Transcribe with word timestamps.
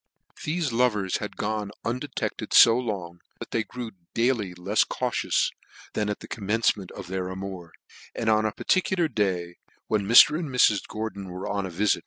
Thefe 0.35 0.71
love's 0.71 1.17
had 1.17 1.37
gone 1.37 1.69
on 1.85 1.93
undetected 1.93 2.55
fo 2.55 2.75
long, 2.75 3.19
that 3.37 3.51
they 3.51 3.63
grew 3.63 3.91
daily 4.15 4.55
lefs 4.55 4.83
cautious 4.83 5.51
than 5.93 6.09
at 6.09 6.21
the 6.21 6.27
commencement 6.27 6.89
of 6.93 7.05
their 7.05 7.29
amour; 7.29 7.71
and 8.15 8.27
on 8.27 8.43
a 8.43 8.51
parti 8.51 8.81
cular 8.81 9.13
day, 9.13 9.57
when 9.85 10.07
Mr. 10.07 10.39
and 10.39 10.49
Mrs. 10.49 10.87
Gordon 10.87 11.29
were 11.29 11.47
on 11.47 11.67
a 11.67 11.69
vifit, 11.69 11.97
REV. 11.97 11.99